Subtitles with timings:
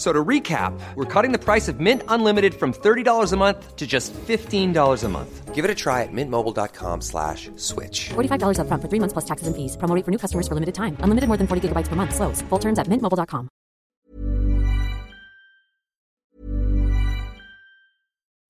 [0.00, 3.86] So to recap, we're cutting the price of Mint Unlimited from $30 a month to
[3.86, 5.54] just $15 a month.
[5.54, 8.08] Give it a try at mintmobile.com slash switch.
[8.08, 9.76] $45 upfront for three months plus taxes and fees.
[9.76, 10.96] Promo rate for new customers for limited time.
[11.00, 12.14] Unlimited more than 40 gigabytes per month.
[12.14, 12.40] Slows.
[12.48, 13.50] Full terms at mintmobile.com.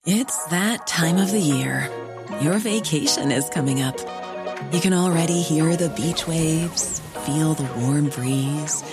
[0.06, 1.90] It's that time of the year.
[2.42, 3.98] Your vacation is coming up.
[4.70, 8.84] You can already hear the beach waves, feel the warm breeze,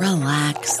[0.00, 0.80] relax,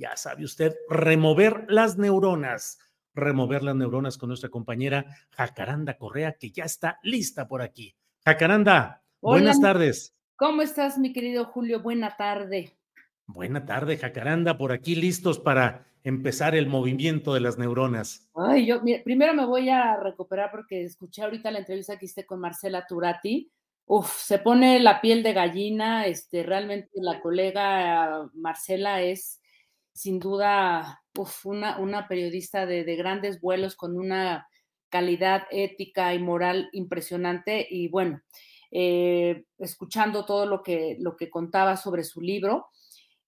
[0.00, 2.78] ya sabe usted, remover las neuronas.
[3.12, 7.94] Remover las neuronas con nuestra compañera Jacaranda Correa, que ya está lista por aquí.
[8.24, 10.16] Jacaranda, buenas tardes.
[10.36, 11.82] ¿Cómo estás, mi querido Julio?
[11.82, 12.78] Buena tarde.
[13.26, 18.30] Buena tarde, Jacaranda, por aquí listos para empezar el movimiento de las neuronas.
[18.34, 22.24] Ay, yo mira, primero me voy a recuperar porque escuché ahorita la entrevista que hiciste
[22.24, 23.52] con Marcela Turati.
[23.84, 26.06] Uf, se pone la piel de gallina.
[26.06, 29.39] Este, realmente la colega Marcela es
[29.92, 31.02] sin duda
[31.44, 34.48] una, una periodista de, de grandes vuelos con una
[34.88, 37.66] calidad ética y moral impresionante.
[37.70, 38.20] Y bueno,
[38.70, 42.68] eh, escuchando todo lo que, lo que contaba sobre su libro.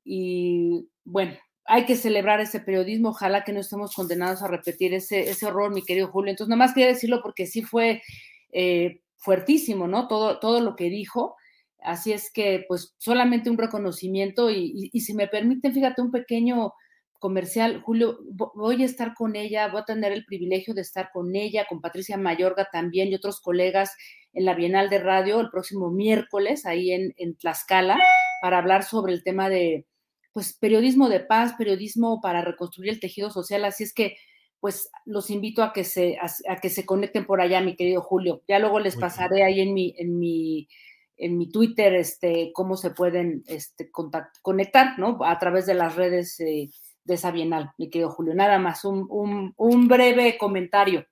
[0.04, 3.10] Y bueno, hay que celebrar ese periodismo.
[3.10, 6.30] Ojalá que no estemos condenados a repetir ese, ese horror, mi querido Julio.
[6.30, 8.02] Entonces, nada más quería decirlo porque sí fue
[8.52, 10.08] eh, fuertísimo, ¿no?
[10.08, 11.36] Todo, todo lo que dijo.
[11.84, 16.10] Así es que, pues, solamente un reconocimiento y, y, y si me permiten, fíjate, un
[16.10, 16.72] pequeño
[17.19, 18.19] comercial, Julio,
[18.54, 21.81] voy a estar con ella, voy a tener el privilegio de estar con ella, con
[21.81, 23.92] Patricia Mayorga también y otros colegas
[24.32, 27.97] en la Bienal de Radio el próximo miércoles ahí en, en Tlaxcala
[28.41, 29.87] para hablar sobre el tema de,
[30.32, 33.65] pues, periodismo de paz, periodismo para reconstruir el tejido social.
[33.65, 34.16] Así es que,
[34.59, 38.03] pues, los invito a que se, a, a que se conecten por allá, mi querido
[38.03, 38.42] Julio.
[38.48, 40.69] Ya luego les pasaré ahí en mi, en mi,
[41.16, 45.18] en mi Twitter, este, cómo se pueden este, contact, conectar, ¿no?
[45.24, 46.70] A través de las redes eh,
[47.04, 48.34] de esa bienal, mi querido Julio.
[48.34, 51.06] Nada más, un, un, un breve comentario.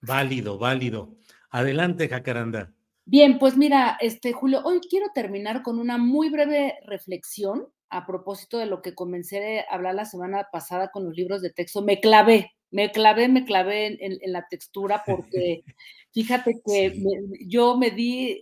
[0.00, 1.14] Válido, válido.
[1.50, 2.72] Adelante, Jacaranda.
[3.04, 8.58] Bien, pues mira, este Julio, hoy quiero terminar con una muy breve reflexión a propósito
[8.58, 11.82] de lo que comencé a hablar la semana pasada con los libros de texto.
[11.82, 15.62] Me clavé, me clavé, me clavé en, la textura porque
[16.12, 17.00] fíjate que sí.
[17.00, 18.40] me, yo me di,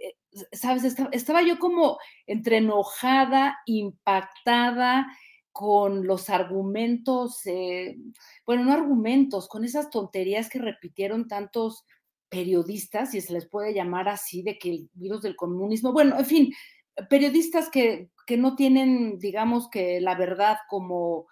[0.53, 5.07] sabes, estaba, yo como entre enojada, impactada
[5.53, 7.97] con los argumentos, eh,
[8.47, 11.85] bueno, no argumentos, con esas tonterías que repitieron tantos
[12.29, 16.25] periodistas, si se les puede llamar así, de que el virus del comunismo, bueno, en
[16.25, 16.53] fin,
[17.09, 21.27] periodistas que, que no tienen, digamos que la verdad como,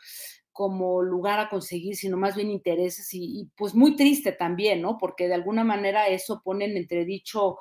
[0.53, 4.99] como lugar a conseguir, sino más bien intereses y, y, pues muy triste también, ¿no?
[4.99, 7.59] Porque de alguna manera eso pone en entredicho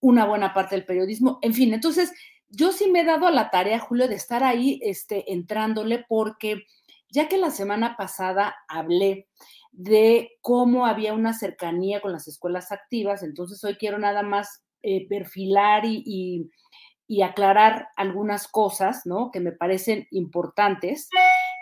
[0.00, 1.38] una buena parte del periodismo.
[1.42, 2.12] En fin, entonces
[2.48, 6.64] yo sí me he dado a la tarea, Julio, de estar ahí este, entrándole porque
[7.08, 9.28] ya que la semana pasada hablé
[9.72, 15.06] de cómo había una cercanía con las escuelas activas, entonces hoy quiero nada más eh,
[15.08, 16.50] perfilar y,
[17.24, 19.32] aclarar algunas cosas, ¿no?
[19.32, 21.08] Que me parecen importantes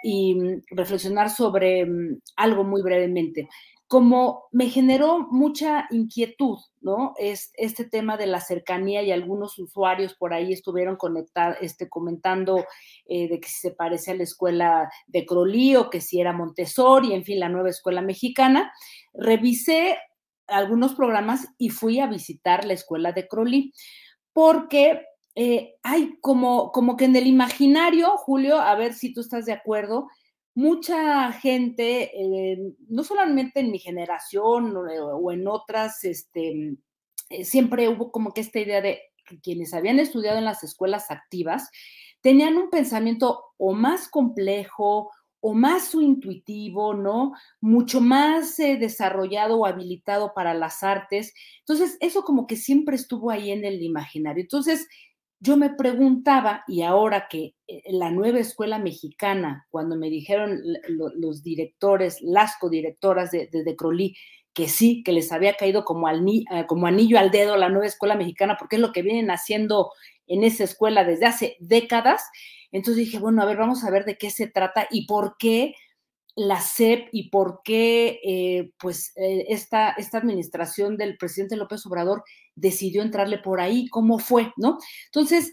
[0.02, 3.48] y mm, reflexionar sobre mm, algo muy brevemente
[3.88, 7.14] como me generó mucha inquietud, ¿no?
[7.18, 12.66] Es este tema de la cercanía y algunos usuarios por ahí estuvieron conectados, este, comentando
[13.06, 16.34] eh, de que si se parece a la escuela de Crolí o que si era
[16.34, 18.70] Montessori, en fin, la nueva escuela mexicana.
[19.14, 19.96] Revisé
[20.46, 23.72] algunos programas y fui a visitar la escuela de Crolí
[24.34, 25.02] porque
[25.34, 29.52] eh, hay como, como que en el imaginario, Julio, a ver si tú estás de
[29.52, 30.08] acuerdo,
[30.58, 32.58] mucha gente, eh,
[32.88, 36.74] no solamente en mi generación eh, o, en otras, este,
[37.30, 41.12] eh, siempre hubo como que esta idea de que quienes habían estudiado en las escuelas
[41.12, 41.70] activas
[42.22, 47.34] tenían un pensamiento o más complejo o más intuitivo, ¿no?
[47.60, 51.32] Mucho más desarrollado o habilitado para las artes.
[51.60, 54.42] Entonces, eso como que siempre estuvo ahí en el imaginario.
[54.42, 54.88] Entonces,
[55.40, 61.42] yo me preguntaba, y ahora que eh, la nueva escuela mexicana, cuando me dijeron los
[61.42, 64.16] directores, las codirectoras de, de, Crolí,
[64.52, 67.86] que sí, que les había caído como, al, eh, como anillo al dedo la nueva
[67.86, 69.90] escuela mexicana, porque es lo que vienen haciendo
[70.26, 72.22] en esa escuela desde hace décadas.
[72.72, 75.74] Entonces dije, bueno, a ver, vamos a ver de qué se trata y por qué
[76.38, 82.22] la SEP y por qué eh, pues eh, esta, esta administración del presidente López Obrador
[82.54, 84.78] decidió entrarle por ahí, cómo fue, ¿no?
[85.06, 85.52] Entonces,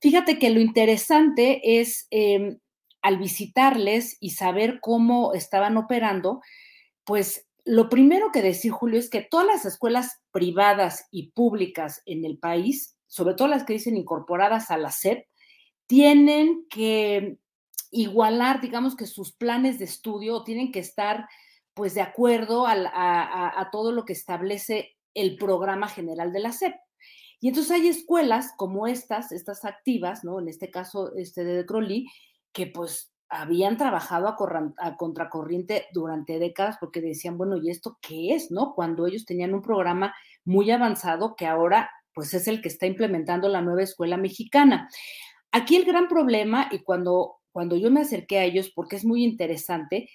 [0.00, 2.58] fíjate que lo interesante es em,
[3.02, 6.40] al visitarles y saber cómo estaban operando,
[7.04, 12.24] pues lo primero que decir, Julio, es que todas las escuelas privadas y públicas en
[12.24, 15.24] el país, sobre todo las que dicen incorporadas a la SEP,
[15.86, 17.38] tienen que
[17.90, 21.28] igualar, digamos que sus planes de estudio tienen que estar
[21.74, 26.74] pues de acuerdo a, todo lo que establece el programa general de la SEP.
[27.38, 30.40] Y entonces hay escuelas como estas, estas activas, ¿no?
[30.40, 32.06] En este caso, este de Crowley,
[32.52, 38.50] que pues habían trabajado a, contracorriente durante décadas porque decían, bueno, ¿y esto qué es,
[38.50, 38.72] no?
[38.74, 43.48] Cuando ellos tenían un programa muy avanzado que ahora pues es el que está implementando
[43.50, 44.88] la nueva escuela mexicana.
[45.52, 49.24] Aquí el gran problema, y cuando cuando yo me acerqué a ellos, porque es muy
[49.24, 50.10] interesante,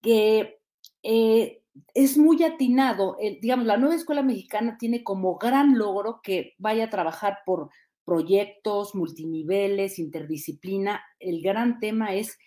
[0.00, 0.60] que
[1.02, 1.60] eh,
[1.94, 6.90] es muy atinado, digamos, la nueva escuela mexicana tiene como gran logro que vaya a
[6.90, 7.70] trabajar por
[8.04, 11.02] proyectos, multiniveles, interdisciplina.
[11.18, 12.38] El gran tema es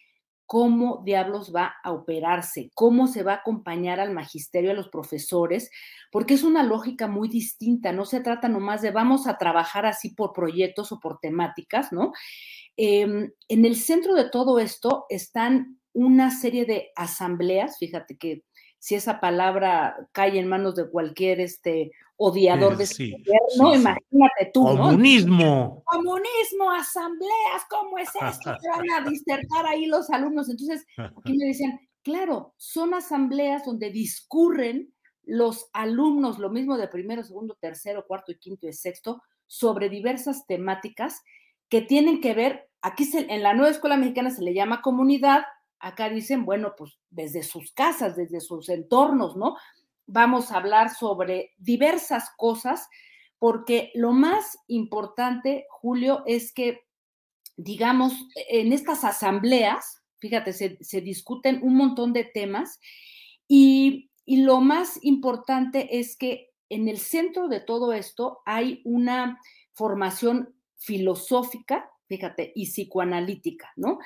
[0.50, 5.70] cómo diablos va a operarse, cómo se va a acompañar al magisterio, a los profesores,
[6.12, 10.10] porque es una lógica muy distinta, no se trata nomás de vamos a trabajar así
[10.10, 12.14] por proyectos o por temáticas, ¿no?
[12.78, 18.44] Em, en el centro de todo esto están una serie de asambleas, fíjate que
[18.80, 24.64] si esa palabra cae en manos de cualquier este odiador de este gobierno, imagínate tú,
[24.64, 25.84] Comunismo.
[25.86, 28.56] Comunismo, asambleas, ¿cómo es esto?
[28.62, 30.50] Se van a disertar ahí los alumnos.
[30.50, 34.94] Entonces, aquí me decían, claro, son asambleas donde discurren
[35.24, 40.48] los alumnos, lo mismo de primero, segundo, tercero, cuarto y quinto y sexto, sobre diversas
[40.48, 41.22] temáticas
[41.70, 45.44] que tienen que ver Aquí en la nueva escuela mexicana se le llama comunidad,
[45.80, 49.56] acá dicen, bueno, pues desde sus casas, desde sus entornos, ¿no?
[50.06, 52.88] Vamos a hablar sobre diversas cosas,
[53.38, 56.82] porque lo más importante, Julio, es que,
[57.56, 58.14] digamos,
[58.50, 62.80] en estas asambleas, fíjate, se, discuten un montón de temas
[63.48, 69.40] y, y lo más importante es que en el centro de todo esto hay una
[69.74, 74.00] formación filosófica fíjate, y psicoanalítica, ¿no?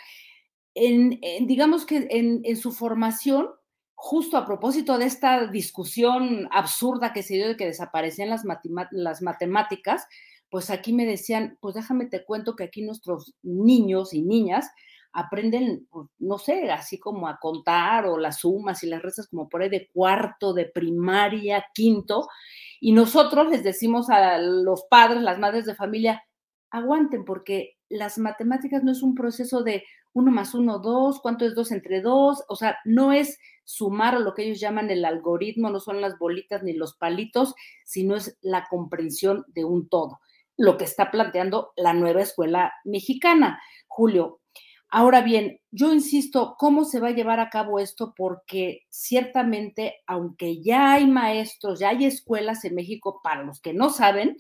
[0.76, 3.50] Digamos que en, su formación,
[3.96, 8.44] justo a propósito de esta discusión absurda que se dio de que desaparecían las,
[8.92, 10.08] las matemáticas,
[10.50, 14.70] pues aquí me decían, pues déjame te cuento que aquí nuestros niños y niñas
[15.14, 19.48] aprenden, pues, no sé, así como a contar o las sumas y las restas como
[19.48, 22.28] por ahí de cuarto, de primaria, quinto,
[22.80, 26.24] y nosotros les decimos a los padres, las madres de familia,
[26.74, 31.56] aguanten porque las matemáticas no es un proceso de uno más uno, dos, cuánto es
[31.56, 35.80] dos entre dos, o sea, no es sumar lo que ellos llaman el algoritmo, no
[35.80, 37.54] son las bolitas ni los palitos,
[37.86, 40.20] sino es la comprensión de un todo,
[40.58, 43.62] lo que está planteando la nueva escuela mexicana.
[43.88, 44.42] Julio,
[44.90, 48.14] ahora bien, yo insisto, ¿cómo se va a llevar a cabo esto?
[48.18, 53.90] Porque ciertamente, aunque ya hay maestros, ya hay escuelas en México, para los que no
[53.92, 54.38] saben,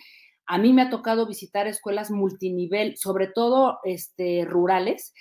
[0.53, 5.12] a mí me ha tocado visitar escuelas multinivel, sobre todo este, rurales,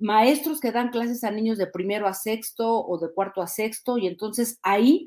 [0.00, 3.96] maestros que dan clases a niños de primero a sexto o de cuarto a sexto,
[3.96, 5.04] y entonces ahí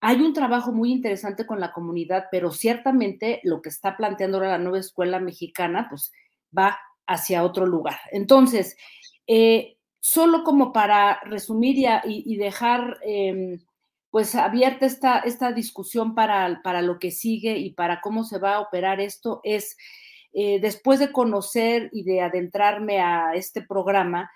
[0.00, 4.50] hay un trabajo muy interesante con la comunidad, pero ciertamente lo que está planteando ahora
[4.50, 6.10] la nueva escuela mexicana, pues
[6.58, 6.76] va
[7.06, 8.00] hacia otro lugar.
[8.10, 8.76] Entonces,
[9.28, 11.76] eh, solo como para resumir
[12.06, 13.60] y, dejar em,
[14.12, 18.56] pues abierta esta, esta discusión para, para, lo que sigue y para cómo se va
[18.56, 19.74] a operar esto, es
[20.34, 24.30] eh, después de conocer y de adentrarme a este programa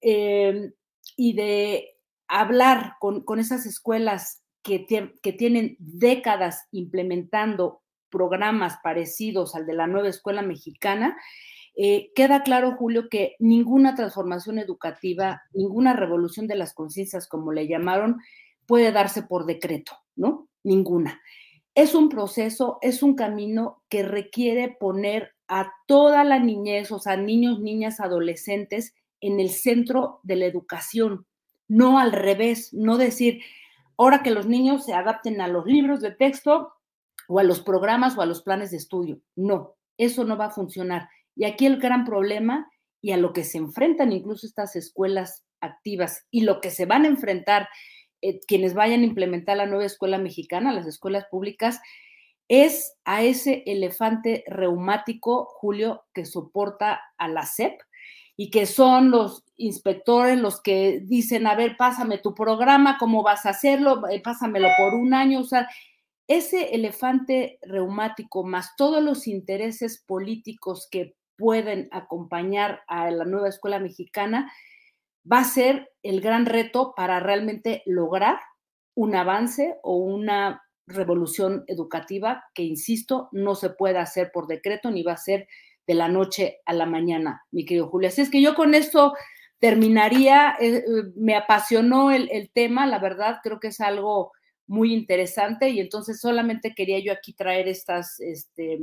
[0.00, 0.72] em,
[1.16, 1.96] y de
[2.26, 4.84] hablar con, con esas escuelas que,
[5.22, 11.16] que tienen décadas implementando programas parecidos al de la nueva escuela mexicana,
[11.76, 17.68] eh, queda claro, Julio, que ninguna transformación educativa, ninguna revolución de las conciencias, como le
[17.68, 18.20] llamaron,
[18.70, 20.48] puede darse por decreto, ¿no?
[20.62, 21.20] Ninguna.
[21.74, 27.16] Es un proceso, es un camino que requiere poner a toda la niñez, o sea,
[27.16, 31.26] niños, niñas, adolescentes, en el centro de la educación,
[31.66, 33.42] no al revés, no decir,
[33.98, 36.72] ahora que los niños se adapten a los libros de texto
[37.26, 39.20] o a los programas o a los planes de estudio.
[39.34, 41.08] No, eso no va a funcionar.
[41.34, 42.70] Y aquí el gran problema
[43.02, 47.04] y a lo que se enfrentan incluso estas escuelas activas y lo que se van
[47.04, 47.68] a enfrentar
[48.22, 51.80] eh, quienes vayan a implementar la nueva escuela mexicana, las escuelas públicas,
[52.48, 57.80] es a ese elefante reumático, Julio, que soporta a la SEP
[58.36, 63.46] y que son los inspectores los que dicen, a ver, pásame tu programa, cómo vas
[63.46, 65.68] a hacerlo, eh, pásamelo por un año, o sea,
[66.26, 73.78] ese elefante reumático más todos los intereses políticos que pueden acompañar a la nueva escuela
[73.78, 74.50] mexicana,
[75.30, 78.38] va a ser el gran reto para realmente lograr
[78.94, 85.02] un avance o una revolución educativa que, insisto, no se puede hacer por decreto ni
[85.02, 85.48] va a ser
[85.86, 88.08] de la noche a la mañana, mi querido Julio.
[88.08, 89.14] Así es que yo con esto
[89.58, 90.84] terminaría, eh, eh,
[91.16, 94.32] me apasionó el, el, tema, la verdad, creo que es algo
[94.66, 98.78] muy interesante y entonces solamente quería yo aquí traer estas, este,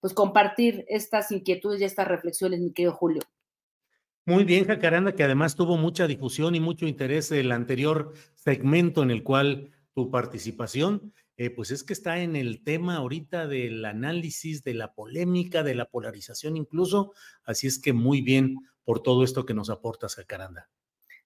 [0.00, 3.22] pues compartir estas inquietudes y estas reflexiones, mi querido Julio.
[4.26, 9.10] Muy bien, Jacaranda, que además tuvo mucha difusión y mucho interés el anterior segmento en
[9.10, 14.62] el cual tu participación, eh, pues es que está en el tema ahorita del análisis,
[14.62, 17.12] de la polémica, de la polarización incluso,
[17.44, 20.68] así es que muy bien por todo esto que nos aportas, Jacaranda.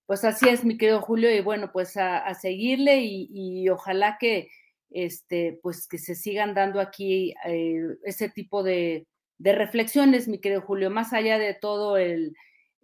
[0.06, 4.50] Pues así es, mi querido Julio, y bueno, pues a, seguirle y ojalá que,
[4.94, 9.06] este, pues que se sigan dando aquí eh, ese tipo de,
[9.40, 12.34] reflexiones, mi querido Julio, más allá de todo el,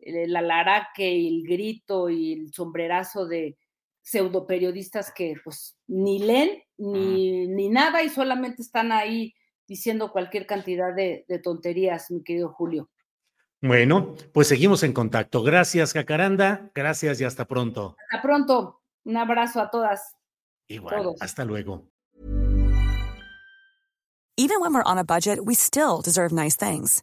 [0.02, 3.58] el alaraque y el grito y el sombrerazo de
[4.02, 9.34] pseudo periodistas que pues ni leen ni, ni nada y solamente están ahí
[9.66, 12.90] diciendo cualquier cantidad de, de tonterías, mi querido Julio.
[13.62, 15.42] Bueno, pues seguimos en contacto.
[15.42, 16.70] Gracias, Jacaranda.
[16.74, 17.94] Gracias y hasta pronto.
[18.10, 18.80] Hasta pronto.
[19.04, 20.16] Un abrazo a todas.
[20.66, 21.14] Igual.
[21.20, 21.86] Hasta luego.
[24.36, 27.02] Even when we're on a budget, we still deserve nice things.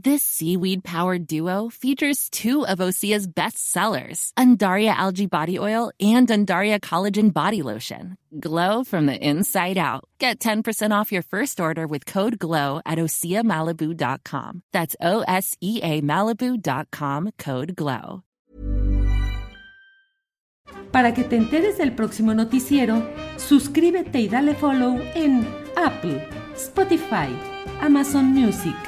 [0.00, 6.28] This seaweed powered duo features two of Osea's best sellers, Undaria Algae Body Oil and
[6.28, 8.16] Undaria Collagen Body Lotion.
[8.38, 10.04] Glow from the inside out.
[10.20, 14.62] Get 10% off your first order with code GLOW at OseaMalibu.com.
[14.72, 18.22] That's O S E A Malibu.com code GLOW.
[20.92, 23.02] Para que te enteres del próximo noticiero,
[23.36, 25.44] suscríbete y dale follow en
[25.76, 26.24] Apple,
[26.54, 27.36] Spotify,
[27.80, 28.87] Amazon Music.